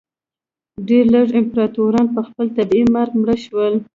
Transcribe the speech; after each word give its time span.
ډېر 0.87 1.05
لږ 1.13 1.27
امپراتوران 1.41 2.05
په 2.15 2.21
خپل 2.27 2.47
طبیعي 2.57 2.85
مرګ 2.95 3.13
مړه 3.21 3.35
شول. 3.45 3.73